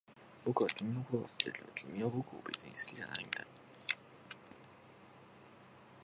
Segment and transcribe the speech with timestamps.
[0.45, 3.45] 僕は君のことが好きだけど、君は僕を別に好きじゃないみたい